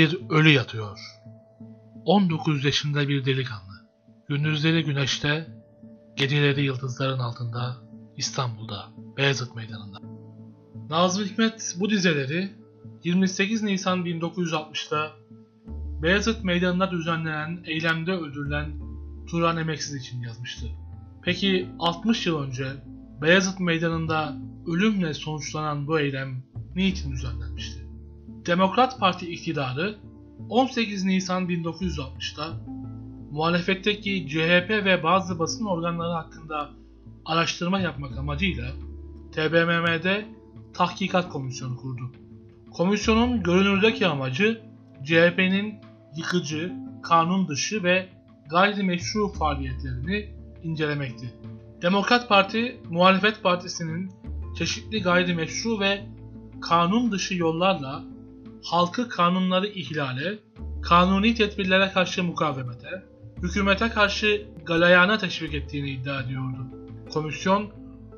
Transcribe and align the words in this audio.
bir 0.00 0.18
ölü 0.30 0.50
yatıyor. 0.50 0.98
19 2.04 2.64
yaşında 2.64 3.08
bir 3.08 3.24
delikanlı. 3.24 3.88
Gündüzleri 4.28 4.84
güneşte, 4.84 5.46
geceleri 6.16 6.62
yıldızların 6.62 7.18
altında, 7.18 7.76
İstanbul'da, 8.16 8.88
Beyazıt 9.16 9.56
Meydanı'nda. 9.56 9.98
Nazım 10.90 11.24
Hikmet 11.24 11.76
bu 11.80 11.90
dizeleri 11.90 12.50
28 13.04 13.62
Nisan 13.62 14.04
1960'da 14.04 15.10
Beyazıt 16.02 16.44
Meydanı'nda 16.44 16.90
düzenlenen 16.90 17.62
eylemde 17.66 18.12
öldürülen 18.12 18.70
Turan 19.30 19.56
Emeksiz 19.56 19.94
için 19.94 20.20
yazmıştı. 20.20 20.66
Peki 21.22 21.68
60 21.78 22.26
yıl 22.26 22.42
önce 22.42 22.66
Beyazıt 23.22 23.60
Meydanı'nda 23.60 24.36
ölümle 24.66 25.14
sonuçlanan 25.14 25.86
bu 25.86 26.00
eylem 26.00 26.42
niçin 26.74 27.12
düzenlenmişti? 27.12 27.79
Demokrat 28.46 29.00
Parti 29.00 29.32
iktidarı 29.32 29.96
18 30.48 31.04
Nisan 31.04 31.48
1960'da 31.48 32.60
muhalefetteki 33.30 34.26
CHP 34.28 34.70
ve 34.70 35.02
bazı 35.02 35.38
basın 35.38 35.64
organları 35.64 36.12
hakkında 36.12 36.70
araştırma 37.24 37.80
yapmak 37.80 38.18
amacıyla 38.18 38.72
TBMM'de 39.32 40.24
Tahkikat 40.74 41.28
Komisyonu 41.28 41.76
kurdu. 41.76 42.12
Komisyonun 42.72 43.42
görünürdeki 43.42 44.06
amacı 44.06 44.60
CHP'nin 45.04 45.74
yıkıcı, 46.16 46.72
kanun 47.02 47.48
dışı 47.48 47.82
ve 47.82 48.08
gayrimeşru 48.50 49.28
faaliyetlerini 49.28 50.28
incelemekti. 50.62 51.34
Demokrat 51.82 52.28
Parti, 52.28 52.80
muhalefet 52.90 53.42
partisinin 53.42 54.10
çeşitli 54.58 55.02
gayrimeşru 55.02 55.80
ve 55.80 56.06
kanun 56.60 57.12
dışı 57.12 57.34
yollarla 57.34 58.02
halkı 58.64 59.08
kanunları 59.08 59.66
ihlale, 59.66 60.38
kanuni 60.82 61.34
tedbirlere 61.34 61.90
karşı 61.90 62.24
mukavemete, 62.24 63.04
hükümete 63.42 63.88
karşı 63.88 64.46
galayana 64.66 65.18
teşvik 65.18 65.54
ettiğini 65.54 65.90
iddia 65.90 66.22
ediyordu. 66.22 66.66
Komisyon 67.12 67.70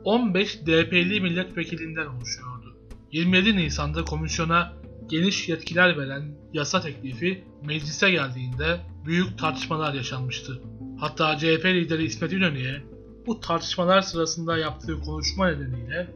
15 0.05 0.61
DP'li 0.67 1.21
milletvekilinden 1.21 2.07
oluşuyordu. 2.07 2.77
27 3.13 3.57
Nisan'da 3.57 4.05
komisyona 4.05 4.73
geniş 5.07 5.49
yetkiler 5.49 5.99
veren 5.99 6.35
yasa 6.53 6.81
teklifi 6.81 7.45
meclise 7.65 8.11
geldiğinde 8.11 8.81
büyük 9.07 9.39
tartışmalar 9.39 9.95
yaşanmıştı. 9.95 10.63
Hatta 11.01 11.39
CHP 11.39 11.65
lideri 11.65 12.05
İsmet 12.05 12.33
İnönü'ye 12.33 12.83
bu 13.27 13.41
tartışmalar 13.41 14.03
sırasında 14.03 14.59
yaptığı 14.59 15.01
konuşma 15.01 15.49
nedeniyle 15.49 16.15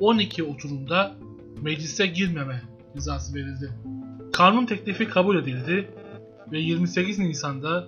12 0.00 0.44
oturumda 0.44 1.16
meclise 1.62 2.06
girmeme 2.06 2.73
rızası 2.96 3.34
verildi. 3.34 3.70
Kanun 4.32 4.66
teklifi 4.66 5.08
kabul 5.08 5.38
edildi 5.38 5.90
ve 6.52 6.58
28 6.58 7.18
Nisan'da 7.18 7.86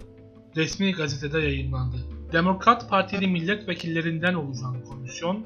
resmi 0.57 0.93
gazetede 0.93 1.39
yayınlandı. 1.39 1.97
Demokrat 2.33 2.91
Partili 2.91 3.27
milletvekillerinden 3.27 4.35
oluşan 4.35 4.85
komisyon, 4.85 5.45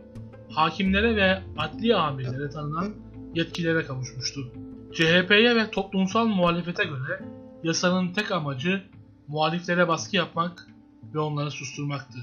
hakimlere 0.50 1.16
ve 1.16 1.42
adli 1.58 1.96
amirlere 1.96 2.50
tanınan 2.50 2.94
yetkilere 3.34 3.84
kavuşmuştu. 3.84 4.52
CHP'ye 4.92 5.56
ve 5.56 5.70
toplumsal 5.70 6.26
muhalefete 6.26 6.84
göre 6.84 7.24
yasanın 7.62 8.12
tek 8.12 8.32
amacı 8.32 8.82
muhaliflere 9.28 9.88
baskı 9.88 10.16
yapmak 10.16 10.66
ve 11.14 11.18
onları 11.18 11.50
susturmaktı. 11.50 12.18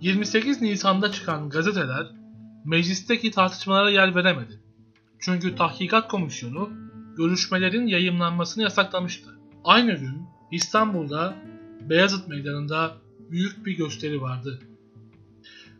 28 0.00 0.62
Nisan'da 0.62 1.12
çıkan 1.12 1.48
gazeteler 1.48 2.06
meclisteki 2.64 3.30
tartışmalara 3.30 3.90
yer 3.90 4.14
veremedi. 4.14 4.60
Çünkü 5.20 5.56
Tahkikat 5.56 6.08
Komisyonu 6.08 6.70
görüşmelerin 7.16 7.86
yayımlanmasını 7.86 8.64
yasaklamıştı. 8.64 9.30
Aynı 9.64 9.92
gün 9.92 10.26
İstanbul'da 10.50 11.34
Beyazıt 11.80 12.28
Meydanı'nda 12.28 12.96
büyük 13.30 13.66
bir 13.66 13.76
gösteri 13.76 14.22
vardı. 14.22 14.58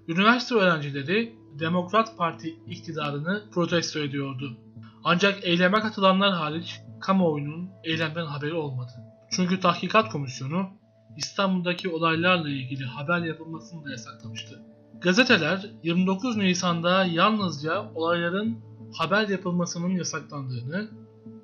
Üniversite 0.08 0.54
öğrencileri 0.54 1.34
Demokrat 1.58 2.16
Parti 2.18 2.58
iktidarını 2.66 3.42
protesto 3.52 3.98
ediyordu. 3.98 4.56
Ancak 5.04 5.44
eyleme 5.44 5.80
katılanlar 5.80 6.32
hariç 6.32 6.80
kamuoyunun 7.00 7.70
eylemden 7.84 8.26
haberi 8.26 8.54
olmadı. 8.54 8.92
Çünkü 9.30 9.60
Tahkikat 9.60 10.12
Komisyonu 10.12 10.70
İstanbul'daki 11.16 11.88
olaylarla 11.88 12.48
ilgili 12.48 12.84
haber 12.84 13.18
yapılmasını 13.18 13.84
da 13.84 13.90
yasaklamıştı. 13.90 14.62
Gazeteler 15.00 15.70
29 15.82 16.36
Nisan'da 16.36 17.04
yalnızca 17.04 17.92
olayların 17.94 18.67
haber 18.92 19.28
yapılmasının 19.28 19.88
yasaklandığını, 19.88 20.88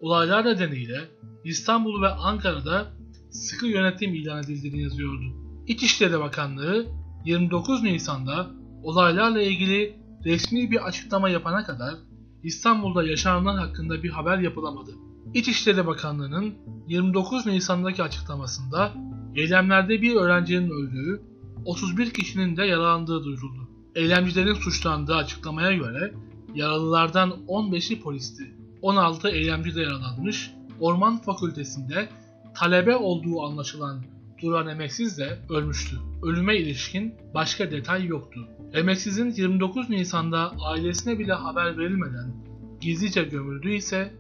olaylar 0.01 0.45
nedeniyle 0.45 1.01
İstanbul 1.45 2.03
ve 2.03 2.09
Ankara'da 2.09 2.87
sıkı 3.31 3.67
yönetim 3.67 4.15
ilan 4.15 4.43
edildiğini 4.43 4.83
yazıyordu. 4.83 5.25
İçişleri 5.67 6.21
Bakanlığı 6.21 6.87
29 7.25 7.83
Nisan'da 7.83 8.51
olaylarla 8.83 9.43
ilgili 9.43 9.97
resmi 10.25 10.71
bir 10.71 10.87
açıklama 10.87 11.29
yapana 11.29 11.65
kadar 11.65 11.95
İstanbul'da 12.43 13.05
yaşananlar 13.05 13.59
hakkında 13.59 14.03
bir 14.03 14.11
haber 14.11 14.39
yapılamadı. 14.39 14.91
İçişleri 15.35 15.87
Bakanlığı'nın 15.87 16.55
29 16.89 17.47
Nisan'daki 17.47 18.03
açıklamasında 18.03 18.93
eylemlerde 19.37 20.03
bir 20.03 20.15
öğrencinin 20.15 20.71
öldüğü, 20.71 21.23
31 21.65 22.11
kişinin 22.11 22.57
de 22.57 22.65
yaralandığı 22.65 23.25
duyuruldu. 23.25 23.69
Eylemcilerin 23.95 24.55
suçlandığı 24.55 25.15
açıklamaya 25.15 25.73
göre 25.73 26.15
yaralılardan 26.55 27.31
15'i 27.49 28.01
polisti. 28.01 28.55
16 28.83 29.29
eylemci 29.29 29.75
de 29.75 29.81
yaralanmış. 29.81 30.51
Orman 30.81 31.19
Fakültesinde 31.19 32.09
talebe 32.55 32.97
olduğu 32.97 33.43
anlaşılan 33.43 34.03
Duran 34.43 34.69
Emeksiz 34.69 35.19
de 35.19 35.39
ölmüştü. 35.51 35.97
Ölüme 36.23 36.57
ilişkin 36.57 37.15
başka 37.35 37.71
detay 37.71 38.07
yoktu. 38.07 38.49
Emeksiz'in 38.73 39.31
29 39.31 39.91
Nisan'da 39.91 40.53
ailesine 40.67 41.19
bile 41.19 41.33
haber 41.33 41.79
verilmeden 41.79 42.35
gizlice 42.81 43.23
gömüldüğü 43.23 43.75
ise 43.75 44.15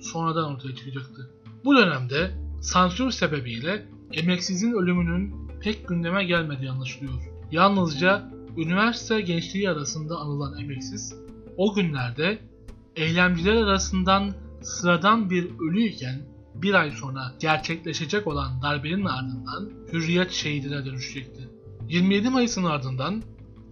sonradan 0.00 0.54
ortaya 0.54 0.74
çıkacaktı. 0.74 1.30
Bu 1.64 1.76
dönemde 1.76 2.30
sansür 2.60 3.10
sebebiyle 3.10 3.86
Emeksiz'in 4.12 4.72
ölümünün 4.72 5.34
pek 5.60 5.88
gündeme 5.88 6.24
gelmediği 6.24 6.70
anlaşılıyor. 6.70 7.22
Yalnızca 7.52 8.30
üniversite 8.56 9.20
gençliği 9.20 9.70
arasında 9.70 10.16
anılan 10.16 10.58
Emeksiz, 10.58 11.14
o 11.56 11.74
günlerde 11.74 12.38
eylemciler 12.96 13.56
arasından 13.56 14.34
sıradan 14.62 15.30
bir 15.30 15.50
ölüyken 15.60 16.20
bir 16.54 16.74
ay 16.74 16.90
sonra 16.90 17.32
gerçekleşecek 17.40 18.26
olan 18.26 18.62
darbenin 18.62 19.04
ardından 19.04 19.70
hürriyet 19.92 20.30
şehidine 20.30 20.84
dönüşecekti. 20.84 21.48
27 21.88 22.30
Mayıs'ın 22.30 22.64
ardından 22.64 23.22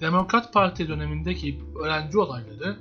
Demokrat 0.01 0.53
Parti 0.53 0.89
dönemindeki 0.89 1.59
öğrenci 1.83 2.19
olayları 2.19 2.77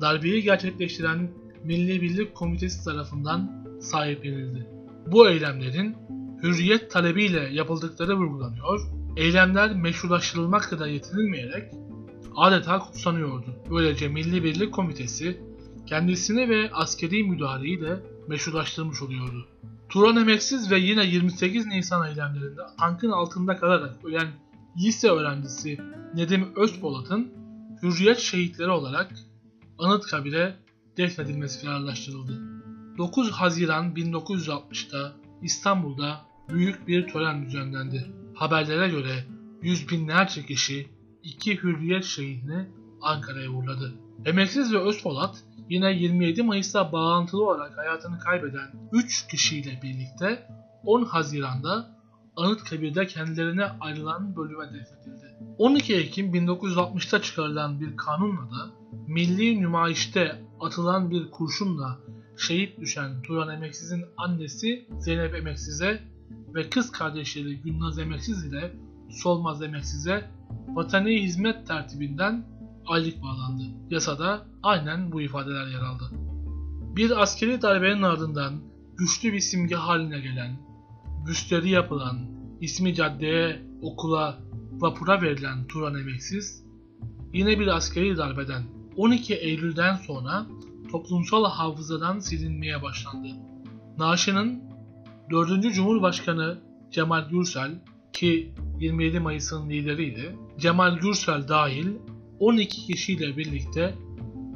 darbeyi 0.00 0.42
gerçekleştiren 0.42 1.30
Milli 1.64 2.02
Birlik 2.02 2.34
Komitesi 2.34 2.84
tarafından 2.84 3.66
sahiplenildi. 3.80 4.66
Bu 5.06 5.28
eylemlerin 5.28 5.96
hürriyet 6.42 6.90
talebiyle 6.90 7.48
yapıldıkları 7.52 8.16
vurgulanıyor, 8.16 8.80
eylemler 9.16 9.76
meşrulaştırılmakla 9.76 10.78
da 10.78 10.86
yetinilmeyerek 10.86 11.72
adeta 12.36 12.78
kutsanıyordu. 12.78 13.46
Böylece 13.70 14.08
Milli 14.08 14.44
Birlik 14.44 14.74
Komitesi 14.74 15.40
kendisini 15.86 16.48
ve 16.48 16.70
askeri 16.72 17.24
müdahaleyi 17.24 17.80
de 17.80 18.00
meşrulaştırmış 18.28 19.02
oluyordu. 19.02 19.46
Turan 19.88 20.16
Emeksiz 20.16 20.70
ve 20.70 20.78
yine 20.78 21.06
28 21.06 21.66
Nisan 21.66 22.08
eylemlerinde 22.08 22.60
tankın 22.78 23.10
altında 23.10 23.56
kalarak 23.56 24.04
ölen 24.04 24.28
lise 24.78 25.10
öğrencisi 25.10 25.78
Nedim 26.14 26.48
Özpolat'ın 26.56 27.32
hürriyet 27.82 28.18
şehitleri 28.18 28.70
olarak 28.70 29.14
Anıtkabir'e 29.78 30.56
defnedilmesi 30.96 31.64
kararlaştırıldı. 31.64 32.42
9 32.98 33.30
Haziran 33.30 33.94
1960'da 33.94 35.12
İstanbul'da 35.42 36.20
büyük 36.48 36.88
bir 36.88 37.08
tören 37.08 37.46
düzenlendi. 37.46 38.06
Haberlere 38.34 38.88
göre 38.88 39.24
yüz 39.62 39.90
binlerce 39.90 40.46
kişi 40.46 40.88
iki 41.26 41.62
hürriyet 41.62 42.04
şehidini 42.04 42.66
Ankara'ya 43.02 43.50
uğurladı. 43.50 43.94
Emeksiz 44.24 44.72
ve 44.72 44.78
Özpolat 44.78 45.44
yine 45.68 45.92
27 45.92 46.42
Mayıs'ta 46.42 46.92
bağlantılı 46.92 47.48
olarak 47.48 47.78
hayatını 47.78 48.18
kaybeden 48.18 48.88
3 48.92 49.26
kişiyle 49.26 49.80
birlikte 49.82 50.48
10 50.84 51.04
Haziran'da 51.04 51.96
Anıtkabir'de 52.36 53.06
kendilerine 53.06 53.64
ayrılan 53.80 54.36
bölüme 54.36 54.64
defnedildi. 54.64 55.36
12 55.58 55.96
Ekim 55.96 56.34
1960'ta 56.34 57.22
çıkarılan 57.22 57.80
bir 57.80 57.96
kanunla 57.96 58.50
da 58.50 58.70
milli 59.06 59.60
nümayişte 59.60 60.42
atılan 60.60 61.10
bir 61.10 61.30
kurşunla 61.30 61.98
şehit 62.36 62.80
düşen 62.80 63.22
Turan 63.22 63.54
Emeksiz'in 63.56 64.04
annesi 64.16 64.86
Zeynep 64.98 65.34
Emeksiz'e 65.34 66.02
ve 66.54 66.70
kız 66.70 66.92
kardeşleri 66.92 67.56
Gülnaz 67.56 67.98
Emeksiz 67.98 68.44
ile 68.44 68.72
Solmaz 69.10 69.62
Emeksiz'e 69.62 70.30
vatani 70.68 71.22
hizmet 71.22 71.66
tertibinden 71.66 72.44
aylık 72.86 73.22
bağlandı. 73.22 73.62
Yasada 73.90 74.46
aynen 74.62 75.12
bu 75.12 75.22
ifadeler 75.22 75.66
yer 75.66 75.80
aldı. 75.80 76.10
Bir 76.96 77.22
askeri 77.22 77.62
darbenin 77.62 78.02
ardından 78.02 78.52
güçlü 78.96 79.32
bir 79.32 79.40
simge 79.40 79.74
haline 79.74 80.20
gelen, 80.20 80.56
büstleri 81.26 81.70
yapılan, 81.70 82.18
ismi 82.60 82.94
caddeye, 82.94 83.62
okula, 83.82 84.38
vapura 84.72 85.22
verilen 85.22 85.66
Turan 85.66 85.94
Emeksiz, 85.94 86.64
yine 87.32 87.58
bir 87.58 87.66
askeri 87.66 88.16
darbeden 88.16 88.62
12 88.96 89.34
Eylül'den 89.34 89.96
sonra 89.96 90.46
toplumsal 90.90 91.44
hafızadan 91.44 92.18
silinmeye 92.18 92.82
başlandı. 92.82 93.28
Naaşı'nın 93.98 94.62
4. 95.30 95.74
Cumhurbaşkanı 95.74 96.58
Cemal 96.90 97.28
Gürsel 97.28 97.70
ki 98.12 98.54
27 98.80 99.20
Mayıs'ın 99.20 99.70
lideriydi, 99.70 100.36
Cemal 100.58 100.98
Gürsel 100.98 101.48
dahil 101.48 101.86
12 102.38 102.86
kişiyle 102.86 103.36
birlikte 103.36 103.94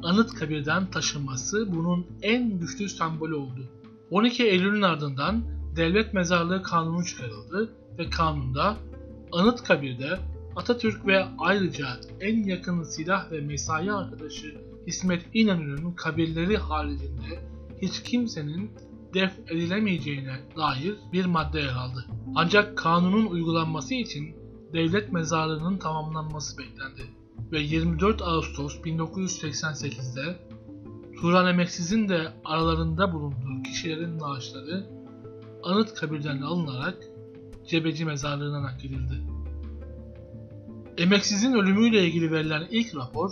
Anıtkabir'den 0.03 0.85
taşınması 0.85 1.73
bunun 1.75 2.07
en 2.21 2.59
güçlü 2.59 2.89
sembolü 2.89 3.35
oldu. 3.35 3.69
12 4.11 4.43
Eylül'ün 4.43 4.81
ardından 4.81 5.43
devlet 5.75 6.13
mezarlığı 6.13 6.63
kanunu 6.63 7.05
çıkarıldı 7.05 7.73
ve 7.97 8.09
kanunda 8.09 8.77
Anıtkabir'de 9.31 10.19
Atatürk 10.55 11.07
ve 11.07 11.25
ayrıca 11.37 11.87
en 12.19 12.43
yakın 12.43 12.83
silah 12.83 13.31
ve 13.31 13.41
mesai 13.41 13.91
arkadaşı 13.91 14.55
İsmet 14.85 15.21
İnönü'nün 15.33 15.91
kabirleri 15.91 16.57
haricinde 16.57 17.39
hiç 17.81 18.03
kimsenin 18.03 18.71
def 19.13 19.31
edilemeyeceğine 19.47 20.39
dair 20.57 20.95
bir 21.13 21.25
madde 21.25 21.59
yer 21.59 21.73
aldı. 21.75 22.05
Ancak 22.35 22.77
kanunun 22.77 23.25
uygulanması 23.25 23.93
için 23.93 24.35
devlet 24.73 25.11
mezarlığının 25.11 25.77
tamamlanması 25.77 26.57
beklendi 26.57 27.01
ve 27.51 27.59
24 27.59 28.21
Ağustos 28.21 28.75
1988'de 28.75 30.39
Turan 31.21 31.47
Emeksiz'in 31.47 32.09
de 32.09 32.33
aralarında 32.45 33.13
bulunduğu 33.13 33.63
kişilerin 33.63 34.19
naaşları 34.19 34.87
anıt 35.63 35.93
kabirden 35.93 36.41
alınarak 36.41 36.97
Cebeci 37.67 38.05
mezarlığına 38.05 38.63
nakledildi. 38.63 39.21
Emeksiz'in 40.97 41.53
ölümüyle 41.53 42.03
ilgili 42.05 42.31
verilen 42.31 42.67
ilk 42.71 42.95
rapor 42.95 43.31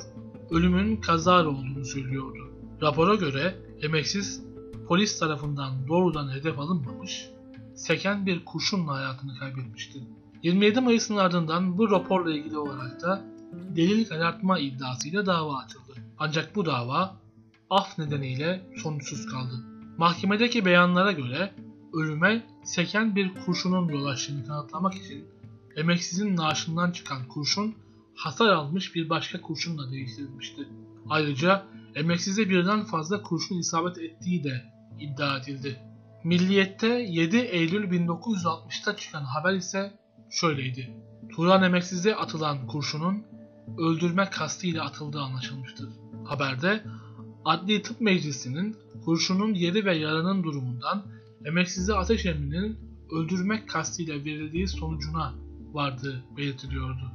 ölümün 0.51 0.97
kazara 0.97 1.47
olduğunu 1.47 1.85
söylüyordu. 1.85 2.51
Rapora 2.81 3.15
göre 3.15 3.55
Emeksiz 3.81 4.43
polis 4.87 5.19
tarafından 5.19 5.87
doğrudan 5.87 6.31
hedef 6.31 6.59
alınmamış, 6.59 7.29
seken 7.79 8.25
bir 8.25 8.45
kurşunla 8.45 8.93
hayatını 8.93 9.39
kaybetmişti. 9.39 9.99
27 10.43 10.81
Mayıs'ın 10.81 11.17
ardından 11.17 11.77
bu 11.77 11.91
raporla 11.91 12.31
ilgili 12.31 12.57
olarak 12.57 13.01
da 13.01 13.21
delil 13.75 14.05
karartma 14.05 14.59
iddiasıyla 14.59 15.25
dava 15.25 15.57
açıldı. 15.57 15.93
Ancak 16.19 16.55
bu 16.55 16.65
dava 16.65 17.15
af 17.69 17.97
nedeniyle 17.97 18.61
sonuçsuz 18.83 19.25
kaldı. 19.25 19.53
Mahkemedeki 19.97 20.65
beyanlara 20.65 21.11
göre 21.11 21.53
ölüme 21.93 22.43
seken 22.63 23.15
bir 23.15 23.33
kurşunun 23.45 23.87
yol 23.89 24.05
açtığını 24.05 24.47
kanıtlamak 24.47 24.95
için 24.95 25.25
emeksizin 25.75 26.35
naaşından 26.35 26.91
çıkan 26.91 27.27
kurşun 27.27 27.75
hasar 28.15 28.49
almış 28.49 28.95
bir 28.95 29.09
başka 29.09 29.41
kurşunla 29.41 29.91
değiştirilmişti. 29.91 30.67
Ayrıca 31.09 31.65
emeksize 31.95 32.49
birden 32.49 32.83
fazla 32.83 33.21
kurşun 33.21 33.59
isabet 33.59 33.97
ettiği 33.97 34.43
de 34.43 34.63
iddia 34.99 35.37
edildi. 35.37 35.88
Milliyet'te 36.23 36.87
7 36.87 37.37
Eylül 37.37 37.83
1960'ta 37.83 38.95
çıkan 38.95 39.23
haber 39.23 39.53
ise 39.53 39.91
şöyleydi. 40.29 40.89
Turan 41.35 41.63
Emeksiz'e 41.63 42.15
atılan 42.15 42.67
kurşunun 42.67 43.23
öldürme 43.77 44.29
kastıyla 44.29 44.85
atıldığı 44.85 45.21
anlaşılmıştır. 45.21 45.89
Haberde 46.25 46.83
Adli 47.45 47.81
Tıp 47.81 48.01
Meclisi'nin 48.01 48.75
kurşunun 49.05 49.53
yeri 49.53 49.85
ve 49.85 49.97
yaranın 49.97 50.43
durumundan 50.43 51.05
emeksize 51.45 51.93
ateş 51.93 52.25
emrinin 52.25 52.77
öldürmek 53.11 53.69
kastıyla 53.69 54.15
verildiği 54.15 54.67
sonucuna 54.67 55.33
vardığı 55.73 56.23
belirtiliyordu. 56.37 57.11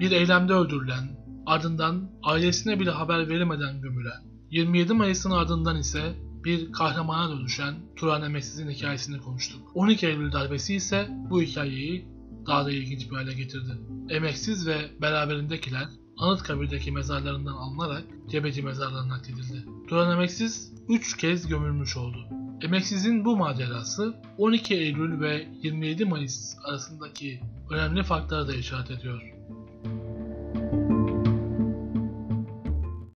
Bir 0.00 0.10
eylemde 0.10 0.52
öldürülen, 0.52 1.16
ardından 1.46 2.10
ailesine 2.22 2.80
bile 2.80 2.90
haber 2.90 3.28
verilmeden 3.28 3.80
gömülen, 3.80 4.22
27 4.50 4.92
Mayıs'ın 4.92 5.30
ardından 5.30 5.76
ise 5.76 6.14
bir 6.44 6.72
kahramana 6.72 7.30
dönüşen 7.30 7.74
Turan 7.96 8.22
Emeksiz'in 8.22 8.70
hikayesini 8.70 9.18
konuştuk. 9.18 9.62
12 9.74 10.06
Eylül 10.06 10.32
darbesi 10.32 10.74
ise 10.74 11.08
bu 11.30 11.42
hikayeyi 11.42 12.08
daha 12.46 12.66
da 12.66 12.70
ilginç 12.70 13.10
bir 13.10 13.16
hale 13.16 13.34
getirdi. 13.34 13.78
Emeksiz 14.08 14.66
ve 14.66 14.90
beraberindekiler 15.00 15.88
Anıtkabir'deki 16.18 16.92
mezarlarından 16.92 17.52
alınarak 17.52 18.04
Cebeci 18.28 18.62
mezarlarına 18.62 19.08
nakledildi. 19.08 19.64
Turan 19.88 20.12
Emeksiz 20.12 20.72
3 20.88 21.16
kez 21.16 21.46
gömülmüş 21.46 21.96
oldu. 21.96 22.26
Emeksiz'in 22.62 23.24
bu 23.24 23.36
macerası 23.36 24.14
12 24.38 24.74
Eylül 24.74 25.20
ve 25.20 25.48
27 25.62 26.04
Mayıs 26.04 26.56
arasındaki 26.64 27.40
önemli 27.70 28.02
farklara 28.02 28.48
da 28.48 28.54
işaret 28.54 28.90
ediyor. 28.90 29.29